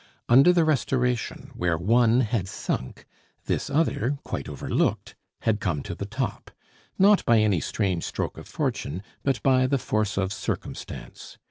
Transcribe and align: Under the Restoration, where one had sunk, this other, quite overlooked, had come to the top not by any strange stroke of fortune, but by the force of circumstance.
Under 0.27 0.51
the 0.51 0.65
Restoration, 0.65 1.51
where 1.53 1.77
one 1.77 2.21
had 2.21 2.47
sunk, 2.47 3.05
this 3.45 3.69
other, 3.69 4.17
quite 4.23 4.49
overlooked, 4.49 5.13
had 5.41 5.59
come 5.59 5.83
to 5.83 5.93
the 5.93 6.07
top 6.07 6.49
not 6.97 7.23
by 7.23 7.37
any 7.37 7.59
strange 7.61 8.03
stroke 8.03 8.39
of 8.39 8.47
fortune, 8.47 9.03
but 9.21 9.43
by 9.43 9.67
the 9.67 9.77
force 9.77 10.17
of 10.17 10.33
circumstance. 10.33 11.37